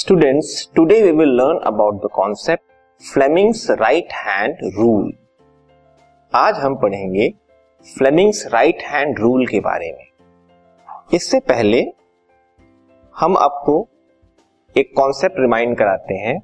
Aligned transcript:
Students, 0.00 0.50
today 0.78 1.02
we 1.02 1.12
will 1.12 1.32
learn 1.38 1.58
about 1.68 1.96
the 2.02 2.08
concept 2.08 2.62
Fleming's 3.00 3.62
right 3.80 4.12
hand 4.18 4.60
rule. 4.76 5.08
आज 6.34 6.54
हम 6.54 6.74
पढ़ेंगे 6.74 7.28
Fleming's 7.98 8.46
right 8.46 8.82
hand 8.82 9.18
rule 9.18 9.46
के 9.46 9.60
बारे 9.60 9.90
में। 9.92 10.06
इससे 11.14 11.40
पहले 11.40 11.80
हम 13.16 13.36
आपको 13.36 13.88
एक 14.76 14.92
कॉन्सेप्ट 14.96 15.40
रिमाइंड 15.40 15.76
कराते 15.78 16.14
हैं 16.14 16.40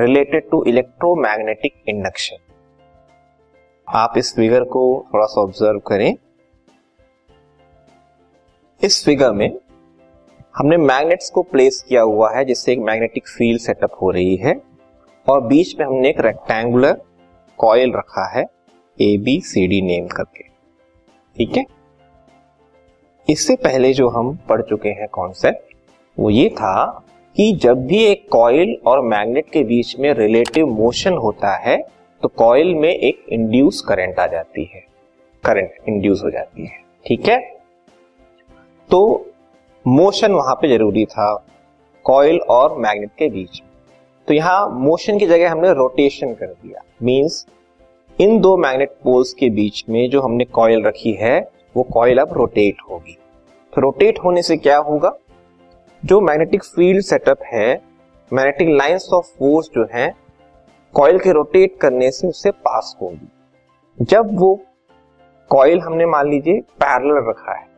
रिलेटेड 0.00 0.50
टू 0.50 0.64
इलेक्ट्रोमैग्नेटिक 0.64 1.82
इंडक्शन 1.88 2.36
आप 3.88 4.18
इस 4.18 4.34
फिगर 4.36 4.64
को 4.64 4.84
थोड़ा 5.14 5.26
सा 5.26 5.40
ऑब्ज़र्व 5.40 5.78
करें। 5.78 6.14
इस 8.82 9.04
फिगर 9.04 9.32
में 9.32 9.50
हमने 10.56 10.76
मैग्नेट्स 10.76 11.30
को 11.30 11.42
प्लेस 11.42 11.84
किया 11.88 12.02
हुआ 12.02 12.30
है, 12.34 12.44
जिससे 12.44 12.72
एक 12.72 12.78
मैग्नेटिक 12.78 13.28
फ़ील्ड 13.28 13.60
सेटअप 13.60 13.92
हो 14.02 14.10
रही 14.10 14.36
है। 14.36 14.60
और 15.28 15.40
बीच 15.40 15.78
में 15.78 15.86
हमने 15.86 16.08
एक 16.08 16.20
रेक्टेंगुलर 16.20 17.00
कॉयल 17.58 17.92
रखा 17.92 18.28
है 18.28 18.44
A 19.00 19.16
B 19.16 19.40
C 19.40 19.66
D 19.66 19.80
name 19.82 20.06
करके। 20.06 20.42
ठीक 21.36 21.56
है? 21.56 21.64
इससे 23.28 23.56
पहले 23.56 23.92
जो 23.92 24.08
हम 24.08 24.38
पढ़ 24.48 24.62
चुके 24.62 24.88
हैं 24.88 25.08
कॉन्सेप्ट 25.08 25.74
वो 26.18 26.30
ये 26.30 26.48
था 26.48 27.04
कि 27.36 27.52
जब 27.52 27.86
भी 27.86 28.04
एक 28.04 28.28
कॉयल 28.28 28.76
और 28.86 29.00
मैग्नेट 29.00 29.50
के 29.50 29.62
बीच 29.64 29.98
में 29.98 30.12
रिलेटिव 30.14 30.66
मोशन 30.66 31.12
होता 31.12 31.56
है 31.56 31.82
तो 32.22 32.28
कॉयल 32.28 32.74
में 32.74 32.88
एक 32.88 33.24
इंड्यूस 33.28 33.80
करंट 33.88 34.18
आ 34.18 34.26
जाती 34.26 34.64
है। 34.74 34.84
करंट 35.44 35.72
इंड्यूस 35.88 36.22
हो 36.24 36.30
जाती 36.30 36.66
है। 36.66 36.78
ठीक 37.06 37.28
है? 37.28 37.38
तो 38.90 39.29
मोशन 39.86 40.32
वहाँ 40.32 40.54
पे 40.54 40.68
ज़रूरी 40.68 41.04
था 41.04 41.44
कॉयल 42.04 42.38
और 42.40 42.76
मैग्नेट 42.78 43.10
के 43.18 43.28
बीच। 43.28 43.62
तो 44.28 44.34
यहाँ 44.34 44.68
मोशन 44.70 45.18
की 45.18 45.26
जगह 45.26 45.50
हमने 45.52 45.72
रोटेशन 45.72 46.34
कर 46.34 46.46
दिया। 46.46 46.82
मींस 47.02 47.46
इन 48.20 48.40
दो 48.40 48.56
मैग्नेट 48.56 48.90
पोल्स 49.04 49.32
के 49.32 49.48
बीच 49.50 49.84
में 49.88 50.10
जो 50.10 50.20
हमने 50.20 50.44
कॉयल 50.44 50.82
रखी 50.82 51.12
है, 51.12 51.40
वो 51.76 51.82
कॉयल 51.82 52.18
अब 52.18 52.32
रोटेट 52.32 52.82
होगी। 52.90 53.16
तो 53.72 53.80
रोटेट 53.80 54.18
होने 54.18 54.42
से 54.42 54.56
क्या 54.56 54.78
होगा? 54.78 55.12
जो 56.04 56.20
मैग्नेटिक 56.20 56.64
फ़ील्ड 56.64 57.02
सेटअप 57.02 57.42
है 57.44 57.82
मैग्नेटिक 58.32 58.68
लाइंस 58.68 59.08
ऑफ़ 59.12 59.26
फोर्स 59.38 59.70
जो 59.74 59.86
है 59.94 60.14
कॉयल 60.94 61.18
के 61.18 61.32
रोटेट 61.32 61.76
करने 61.80 62.10
से 62.10 62.28
उससे 62.28 62.50
पास 62.50 62.96
होगी। 63.02 63.28
जब 63.98 64.38
वो 64.40 64.54
कॉयल 65.50 65.80
हमने 65.80 66.06
मान 66.06 66.30
लीजिए 66.30 66.60
पैरेलल 66.60 67.28
रखा 67.28 67.58
है 67.58 67.68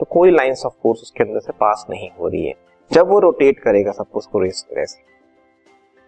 तो 0.00 0.06
कोई 0.10 0.30
लाइंस 0.30 0.62
ऑफ़ 0.66 0.72
फोर्स 0.82 1.00
उसके 1.02 1.24
अंदर 1.24 1.40
से 1.40 1.52
पास 1.52 1.86
नहीं 1.90 2.08
हो 2.20 2.28
रही 2.28 2.46
है। 2.46 2.54
जब 2.90 3.08
वो 3.08 3.18
रोटेट 3.18 3.58
करेगा 3.58 3.92
सपोज़ 3.92 4.28
को 4.28 4.38
रेस 4.38 4.66
करे 4.70 4.86
से 4.86 5.02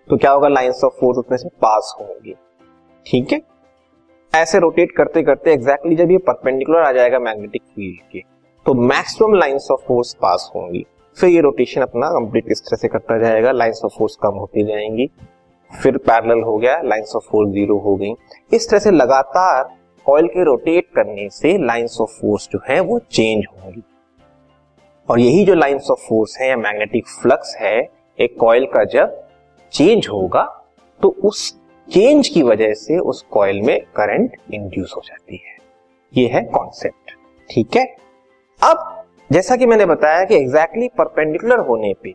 तो 0.09 0.17
क्या 0.17 0.31
होगा? 0.31 0.49
लाइंस 0.49 0.81
ऑफ़ 0.85 0.93
फोर्स 0.93 1.19
उसमें 1.19 1.39
से 1.39 1.49
पास 1.49 1.95
होंगी। 2.01 2.35
ठीक 3.07 3.33
है? 3.33 3.41
ऐसे 4.35 4.59
रोटेट 4.59 4.93
करते 4.93 5.23
करते 5.23 5.53
एग्जैक्टली 5.53 5.91
exactly 5.91 6.07
जब 6.07 6.13
ये 6.13 6.19
परपेंडिकुलर 6.19 6.79
आ 6.79 6.93
जाएगा 6.93 7.19
मैग्नेटिक 7.19 7.63
फ़ील्ड 7.63 8.11
के 8.13 8.23
तो 8.67 8.75
maximum 8.75 9.35
lines 9.35 9.69
of 9.73 9.81
force 9.81 10.15
pass 10.15 10.51
होंगी। 10.55 10.85
फिर 11.17 11.31
ये 11.31 11.41
रोटेशन 11.41 11.81
अपना 11.81 12.11
कंप्लीट 12.11 12.51
इस 12.51 12.63
तरह 12.63 12.77
से 12.77 12.89
करता 12.89 13.19
जाएगा। 13.19 13.53
लाइंस 13.53 13.81
ऑफ़ 13.85 13.93
फोर्स 13.99 14.17
कम 14.17 14.35
होती 14.35 14.65
जाएँगी। 14.65 15.11
फिर 15.71 15.97
पैरेलल 15.99 16.43
हो 16.43 16.57
गया 16.59 16.81
लाइंस 16.83 17.13
ऑफ़ 17.17 17.25
फोर्स 17.25 17.51
ज़ीरो 17.51 17.79
हो 17.79 17.97
गई। 17.97 18.15
इस 18.53 18.69
तरह 18.71 18.79
से 18.79 18.91
लगातार 18.91 19.80
कॉइल 20.07 20.27
के 20.27 20.45
रोटेट 20.45 20.87
करने 20.95 21.29
से 21.31 21.57
लाइंस 21.59 21.97
ऑफ़ 22.01 22.11
फोर्स 22.11 22.49
जो 22.53 22.61
है 22.69 22.81
वो 22.81 22.99
चेंज 22.99 23.45
होंगी। 23.47 23.83
और 25.09 25.21
यही 25.21 25.45
जो 25.45 25.55
लाइंस 25.55 25.89
ऑफ़ 25.91 26.01
फोर्स 26.01 26.37
है 26.41 26.49
या 26.49 26.57
मैग्नेटिक 26.57 27.07
फ्लक्स 27.23 27.57
है, 27.61 27.89
एक 28.19 28.37
कॉइल 28.41 28.67
का 28.67 28.85
जब 28.85 29.21
चेंज 29.73 30.09
होगा 30.09 30.43
तो 31.01 31.09
उस 31.25 31.51
चेंज 31.89 32.29
की 32.29 32.43
वजह 32.43 32.73
से 32.75 32.99
उस 32.99 33.23
कॉइल 33.31 33.61
में 33.63 33.81
करंट 33.97 34.37
इंड्यूस 34.55 34.93
हो 34.97 35.03
जाती 35.07 35.43
है। 35.47 35.57
ये 36.13 36.27
है 36.27 36.43
कॉन्सेप्ट 36.45 37.13
ठीक 37.51 37.77
है? 37.77 37.85
अब, 38.61 39.05
जैसा 39.31 39.57
कि 39.57 39.67
मैंने 39.67 39.87
बताया 39.87 40.25
कि 40.25 40.35
एग्जैक्टली 40.35 40.87
exactly 40.87 40.99
परपेंडिकुलर 40.99 41.59
होने 41.59 41.95
पे 42.03 42.15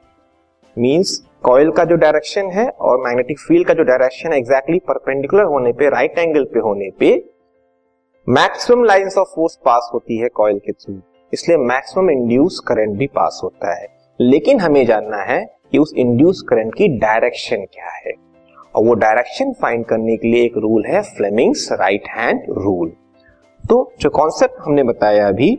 मींस 0.78 1.18
कॉइल 1.44 1.72
का 1.72 1.84
जो 1.84 1.96
डायरेक्शन 1.96 2.50
है 2.52 2.68
और 2.70 2.98
मैग्नेटिक 2.98 3.40
फ़ील्ड 3.40 3.68
का 3.68 3.74
जो 3.74 3.84
डायरेक्शन 3.84 4.32
है 4.32 4.38
एग्जैक्टली 4.38 4.80
परपेंडिकुलर 4.80 5.44
होने 5.44 5.72
पे 5.74 5.90
राइट 5.90 6.12
right 6.12 6.28
एंगल 6.28 6.44
पे 6.44 6.60
होने 6.60 6.90
पे 7.00 7.14
maximum 8.30 8.84
lines 8.84 9.18
of 9.18 9.28
force 9.28 9.56
pass 9.66 9.90
होती 9.94 10.18
है 10.18 10.28
कॉइल 10.30 10.60
के 10.60 10.72
थ्रू। 10.72 10.96
इसलिए 11.34 11.58
मैक्सिमम 11.58 12.10
इंड्यूस 12.10 12.60
करंट 12.60 12.98
भी 12.98 13.08
पास 13.08 13.40
होता 13.44 13.74
है। 13.82 13.88
लेकिन 14.20 14.60
हमें 14.60 14.86
जानना 14.86 15.18
है 15.18 15.40
कि 15.72 15.78
उस 15.78 15.94
इंड्यूस 15.98 16.42
करंट 16.42 16.76
की 16.76 16.88
डायरेक्शन 16.88 17.66
क्या 17.74 17.92
है। 17.96 18.14
और 18.76 18.84
वो 18.84 18.94
डायरेक्शन 18.94 19.54
फाइंड 19.54 19.86
करने 19.86 20.18
के 20.18 20.28
लिए 20.28 20.46
एक 20.46 20.58
रूल 20.58 20.86
है, 20.86 21.02
फ्लेमिंग्स 21.02 21.72
राइट 21.72 22.08
हैंड 22.08 22.42
रूल। 22.50 22.92
तो 23.70 23.92
जो 24.00 24.10
कॉन्सेप्ट 24.10 24.56
हमने 24.62 24.84
बताया 24.84 25.28
अभी, 25.28 25.54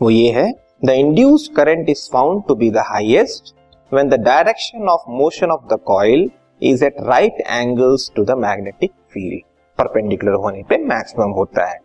वो 0.00 0.10
ये 0.10 0.30
है, 0.30 0.52
the 0.84 0.90
induce 0.90 1.50
current 1.56 1.88
is 1.88 2.08
found 2.12 2.42
to 2.48 2.54
be 2.54 2.70
the 2.70 2.84
highest 2.86 3.54
when 3.92 4.08
the 4.08 4.20
direction 4.20 4.88
of 4.88 5.10
motion 5.10 5.46
of 5.46 5.74
the 5.74 5.80
coil 5.84 6.30
is 6.62 6.84
at 6.84 7.00
right 7.00 7.40
angles 7.40 8.10
to 8.16 8.24
the 8.24 8.38
magnetic 8.38 8.90
field 9.08 9.47
perpendicular 9.78 10.32
होने 10.32 10.62
पे 10.62 10.76
मैक्सिमम 10.76 11.30
होता 11.30 11.66
है। 11.66 11.78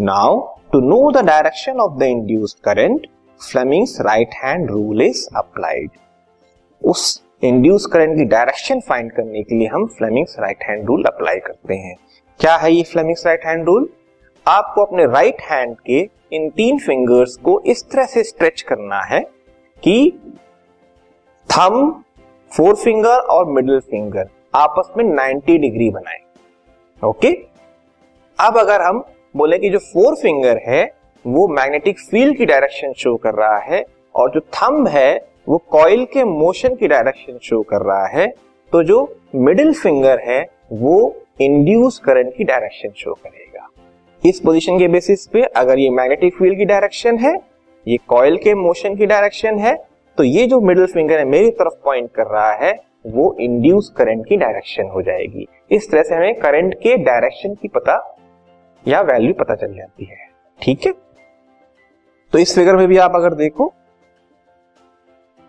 Now 0.00 0.40
to 0.72 0.80
know 0.80 1.10
the 1.12 1.24
direction 1.24 1.80
of 1.80 1.98
the 1.98 2.02
induced 2.02 2.58
current 2.64 3.06
Fleming's 3.40 4.00
right 4.00 4.34
hand 4.34 4.70
rule 4.70 5.02
is 5.02 5.28
applied 5.36 5.90
उस 6.82 7.22
induce 7.44 7.86
current 7.86 8.16
की 8.16 8.24
direction 8.24 8.80
find 8.80 9.12
करने 9.12 9.42
के 9.42 9.54
लिए 9.54 9.68
हम 9.68 9.86
Fleming's 9.86 10.36
right 10.38 10.62
hand 10.62 10.86
rule 10.86 11.04
apply 11.04 11.38
करते 11.38 11.74
हैं। 11.74 11.96
क्या 12.40 12.56
है 12.56 12.72
ये 12.72 12.82
फ्लेमिंग्स 12.82 13.26
राइट 13.26 13.44
हैंड 13.46 13.66
रूल 13.66 13.88
आपको 14.46 14.84
अपने 14.84 15.06
राइट 15.06 15.34
right 15.34 15.50
हैंड 15.50 15.76
के 15.86 16.08
इन 16.32 16.48
तीन 16.50 16.78
फिंगर्स 16.78 17.36
को 17.36 17.60
इस 17.66 17.84
तरह 17.90 18.04
से 18.04 18.22
स्ट्रेच 18.24 18.62
करना 18.62 19.00
है 19.00 19.20
कि 19.82 20.20
थम 21.48 21.90
फोर 22.56 22.74
फिंगर 22.74 23.18
और 23.30 23.46
मिडिल 23.46 23.80
फिंगर 23.80 24.28
आपस 24.54 24.92
में 24.96 25.04
90 25.04 25.58
डिग्री 25.58 25.90
बनाए। 25.90 26.18
ओके 27.02 27.28
अब 28.38 28.56
अगर 28.58 28.82
हम 28.82 29.02
बोले 29.34 29.58
कि 29.58 29.68
जो 29.70 29.78
फोर 29.78 30.14
फिंगर 30.14 30.60
है, 30.66 30.84
वो 31.24 31.46
मैग्नेटिक 31.48 31.98
फ़ील्ड 32.00 32.36
की 32.36 32.46
डायरेक्शन 32.46 32.92
शो 32.92 33.14
कर 33.16 33.34
रहा 33.34 33.58
है 33.60 33.84
और 34.14 34.30
जो 34.30 34.40
थंब 34.40 34.88
है, 34.88 35.16
वो 35.48 35.58
कॉइल 35.70 36.04
के 36.04 36.24
मोशन 36.24 36.74
की 36.74 36.88
डायरेक्शन 36.88 37.38
शो 37.42 37.60
कर 37.62 37.82
रहा 37.82 38.06
है 38.08 38.26
तो 38.72 38.82
जो 38.82 38.98
मिडिल 39.36 39.72
फिंगर 39.74 40.20
है, 40.20 40.40
वो 40.72 41.14
इंड्यूस 41.40 41.98
करंट 41.98 42.34
की 42.36 42.44
डायरेक्शन 42.44 42.92
शो 42.96 43.14
करेगा। 43.14 43.68
इस 44.22 44.40
पोजीशन 44.40 44.78
के 44.78 44.88
बेसिस 44.88 45.26
पे 45.26 45.42
अगर 45.42 45.78
ये 45.78 45.90
मैग्नेटिक 45.90 46.34
फ़ील्ड 46.38 46.58
की 46.58 46.64
डायरेक्शन 46.64 47.18
है, 47.18 47.34
ये 47.86 47.98
कॉइल 48.08 48.36
के 48.36 48.54
मोशन 48.56 48.96
की 48.96 49.06
डायरेक्शन 49.06 49.58
है 49.58 49.76
तो 50.18 50.24
ये 50.24 50.46
जो 50.46 50.60
मिडिल 50.60 50.86
फिंगर 50.86 51.18
है, 51.18 51.24
मेरी 51.26 51.50
तरफ़ 51.52 51.74
पॉइंट 51.84 52.10
कर 52.14 52.26
रहा 52.26 52.52
है, 52.54 52.72
वो 53.06 53.36
इंड्यूस 53.40 53.92
करंट 53.96 54.26
की 54.28 54.36
डायरेक्शन 54.36 54.88
हो 54.88 55.02
जाएगी। 55.02 55.46
इस 55.70 55.90
तरह 55.90 56.02
से 56.02 56.14
हमें 56.14 56.38
करंट 56.40 56.74
के 56.74 56.96
डायरेक्शन 56.96 57.54
की 57.54 57.68
पता 57.68 57.96
या 58.84 59.00
वैल्यू 59.02 59.32
पता 59.34 59.54
चल 59.54 59.74
जाती 59.74 60.04
है। 60.04 60.16
ठीक 60.60 60.86
है? 60.86 60.92
तो 62.32 62.38
इस 62.38 62.54
फिगर 62.54 62.76
में 62.76 62.86
भी 62.88 62.96
आप 62.98 63.14
अगर 63.14 63.34
देखो 63.34 63.72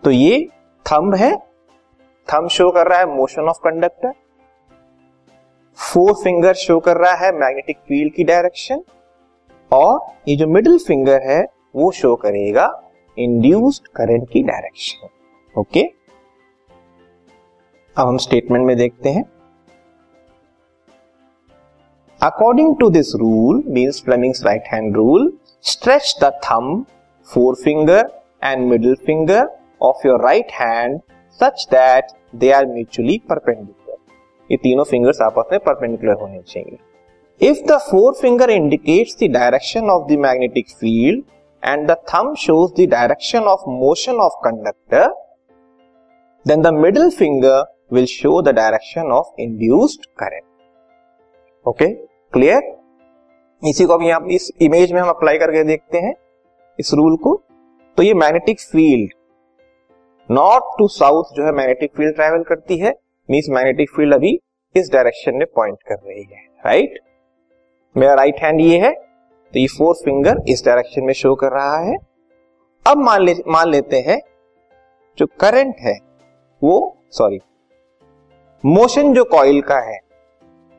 तो 0.02 0.10
ये 0.10 0.46
थंब 0.86 1.14
है। 1.14 1.34
थंब 2.28 2.48
शो 2.48 2.70
कर 2.70 2.86
रहा 2.86 2.98
है 2.98 3.06
motion 3.06 3.48
of 3.48 3.58
conductor 3.64 4.12
fore 5.78 6.12
finger 6.14 6.54
show 6.54 6.78
कर 6.80 6.96
रहा 6.96 7.12
है 7.16 7.32
मैग्नेटिक 7.32 7.78
फ़ील्ड 7.78 8.12
की 8.14 8.24
डायरेक्शन 8.24 8.82
और 9.70 9.98
ये 10.28 10.36
जो 10.36 10.46
मिडिल 10.46 10.78
फिंगर 10.78 11.22
है, 11.22 11.42
वो 11.76 11.90
शो 11.92 12.14
करेगा 12.16 12.70
इंड्यूस्ड 13.16 13.88
करंट 13.88 14.28
की 14.30 14.42
डायरेक्शन 14.42 15.08
ओके 15.54 15.82
अब 17.96 18.08
हम 18.08 18.16
स्टेटमेंट 18.18 18.66
में 18.66 18.76
देखते 18.76 19.08
हैं। 19.08 19.24
According 22.20 22.74
to 22.76 22.88
this 22.90 23.14
rule 23.16 23.62
means 23.66 24.02
Fleming's 24.04 24.42
right 24.46 24.64
hand 24.72 24.96
rule 24.96 25.32
stretch 25.64 26.14
the 26.22 26.30
thumb 26.44 26.82
fore 27.28 27.54
finger 27.54 28.10
and 28.44 28.66
middle 28.68 28.94
finger 29.06 29.46
of 29.82 30.06
your 30.06 30.20
right 30.24 30.50
hand 30.52 30.98
such 31.40 31.66
that 31.70 32.10
they 32.34 32.50
are 32.52 32.66
mutually 32.66 33.16
perpendicular 33.28 33.96
ये 34.50 34.56
तीनों 34.56 34.84
fingers 34.84 35.20
आपस 35.22 35.48
में 35.52 35.60
perpendicular 35.60 36.20
होने 36.20 36.40
चाहिए। 36.42 36.78
The 37.66 37.78
fore 37.82 38.12
finger 38.20 38.50
indicates 38.50 39.16
the 39.22 39.30
direction 39.32 39.90
of 39.90 40.06
the 40.12 40.18
magnetic 40.18 40.68
field 40.70 41.24
and 41.62 41.90
the 41.90 41.96
thumb 42.14 42.34
shows 42.38 42.72
the 42.74 42.88
direction 42.90 43.48
of 43.54 43.68
motion 43.70 44.20
of 44.26 44.38
conductor 44.44 45.08
then 46.46 46.62
the 46.62 46.74
middle 46.76 47.10
finger 47.18 47.64
will 47.92 48.06
show 48.10 48.40
the 48.42 48.54
direction 48.56 49.10
of 49.12 49.40
induced 49.40 50.06
current 50.18 50.48
okay 51.66 51.92
clear 52.32 52.62
इसी 53.62 53.84
को 53.84 53.92
अभी 53.92 54.10
आप 54.10 54.26
इस 54.30 54.50
image 54.62 54.92
में 54.92 55.00
हम 55.00 55.08
apply 55.08 55.38
करके 55.38 55.62
देखते 55.64 55.98
हैं, 55.98 56.12
इस 56.78 56.92
रूल 56.94 57.16
को। 57.16 57.34
तो 57.98 58.02
ये 58.02 58.12
magnetic 58.14 58.60
field 58.62 59.12
north 60.28 60.64
to 60.78 60.86
south 60.88 61.32
जो 61.34 61.44
है 61.44 61.52
मैग्नेटिक 61.52 61.92
फ़ील्ड 61.96 62.14
ट्रेवल 62.14 62.42
करती 62.42 62.78
है 62.78 62.92
मीन्स 63.28 63.48
मैग्नेटिक 63.50 63.90
फ़ील्ड 63.90 64.14
अभी 64.14 64.30
इस 64.74 64.90
डायरेक्शन 64.92 65.34
में 65.34 65.46
पॉइंट 65.56 65.78
कर 65.88 65.94
रही 65.94 66.22
है 66.22 66.44
राइट 66.66 66.98
मेरा 67.96 68.14
राइट 68.14 68.36
हैंड 68.42 68.60
ये 68.60 68.78
है 68.78 68.92
तो 68.92 69.58
ये 69.58 69.66
फोर्थ 69.68 70.04
फिंगर 70.04 70.42
इस 70.48 70.64
डायरेक्शन 70.66 71.04
में 71.04 71.12
शो 71.12 71.34
कर 71.34 71.52
रहा 71.52 71.78
है। 71.78 71.96
अब 72.86 72.98
मान 72.98 73.22
ले, 73.22 73.34
मान 73.48 73.68
लेते 73.68 74.00
हैं, 74.00 74.20
जो 75.18 75.26
करंट 75.40 75.74
है, 75.80 75.96
वो 76.62 76.96
सॉरी 77.10 77.40
मोशन 78.64 79.12
जो 79.14 79.24
कॉइल 79.24 79.60
का 79.62 79.78
है 79.80 79.98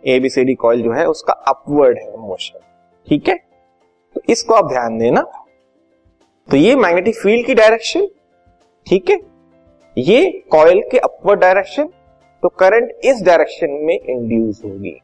एबीसीडी 0.06 0.54
कॉइल 0.56 0.82
जो 0.82 0.92
है, 0.94 1.06
उसका 1.06 1.34
अपवर्ड 1.34 1.98
है 1.98 2.18
मोशन 2.20 2.60
ठीक 3.08 3.28
है? 3.30 3.36
तो 4.16 4.22
इसको 4.30 4.54
आप 4.54 4.68
ध्यान 4.68 4.98
देना। 4.98 5.22
तो 6.50 6.58
ये 6.58 6.76
मैग्नेटिक 6.76 7.16
फ़ील्ड 7.16 7.46
की 7.46 7.54
डायरेक्शन 7.54 8.08
ठीक 8.88 9.10
है? 9.10 9.20
ये 9.98 10.30
कॉइल 10.52 10.82
के 10.92 10.98
अपवर्ड 11.00 11.40
डायरेक्शन 11.40 11.90
तो 12.44 12.50
करंट 12.50 12.92
इस 13.06 13.22
डायरेक्शन 13.24 13.72
में 13.86 13.94
इंड्यूस 13.96 14.62
होगी। 14.66 14.96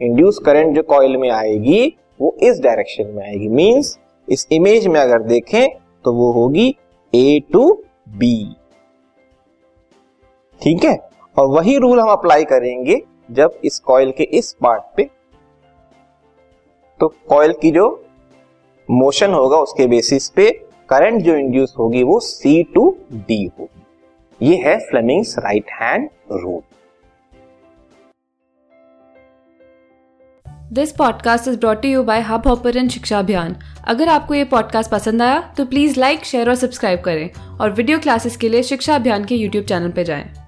इंड्यूस 0.00 0.38
करंट 0.46 0.74
जो 0.76 0.82
कॉइल 0.82 1.16
में 1.16 1.28
आएगी, 1.30 1.96
वो 2.20 2.36
इस 2.42 2.60
डायरेक्शन 2.60 3.06
में 3.06 3.22
आएगी। 3.24 3.48
मींस 3.48 3.98
इस 4.28 4.46
इमेज 4.52 4.86
में 4.86 5.00
अगर 5.00 5.22
देखें 5.22 5.68
तो 6.04 6.12
वो 6.12 6.30
होगी 6.32 6.68
ए 7.12 7.40
टू 7.52 7.70
बी 8.10 8.34
ठीक 10.60 10.84
है? 10.84 10.96
और 11.36 11.46
वही 11.48 11.76
रूल 11.78 12.00
हम 12.00 12.08
अप्लाई 12.08 12.44
करेंगे। 12.44 13.02
जब 13.32 13.60
इस 13.64 13.78
कॉइल 13.78 14.10
के 14.10 14.24
इस 14.24 14.52
पार्ट 14.52 14.82
पे 14.96 15.10
तो 17.00 17.08
कॉइल 17.28 17.52
की 17.52 17.70
जो 17.70 17.86
मोशन 18.88 19.32
होगा 19.32 19.56
उसके 19.56 19.86
बेसिस 19.86 20.28
पे 20.28 20.50
करंट 20.88 21.22
जो 21.22 21.34
इंड्यूस 21.34 21.74
होगी 21.78 22.02
वो 22.02 22.20
सी 22.20 22.62
टू 22.62 22.96
डी 23.12 23.44
होगी। 23.60 24.46
ये 24.46 24.56
है 24.56 24.78
Fleming's 24.80 25.38
right 25.38 25.70
hand 25.70 26.08
rule 26.32 26.60
this 30.72 30.92
podcast 30.92 31.48
is 31.48 31.58
brought 31.58 31.84
you 31.84 32.02
by 32.02 32.20
Hubhopper 32.46 32.88
शिक्षा 32.88 33.18
अभियान 33.18 33.56
अगर 33.88 34.08
आपको 34.08 34.34
ये 34.34 34.44
पॉडकास्ट 34.44 34.90
पसंद 34.90 35.22
आया 35.22 35.40
तो 35.56 35.64
प्लीज़ 35.64 36.00
लाइक 36.00 36.24
शेयर 36.24 36.48
और 36.48 36.54
सब्सक्राइब 36.54 37.00
करें। 37.00 37.58
और 37.60 37.70
वीडियो 37.70 37.98
क्लासेस 37.98 38.36
के 38.36 38.48
लिए 38.48 38.62
शिक्षा 38.62 38.94
अभियान 38.94 39.24
के 39.24 39.34
यूट्यूब 39.34 39.64
चैनल 39.64 39.90
पर 39.90 40.02
जाएँ। 40.02 40.41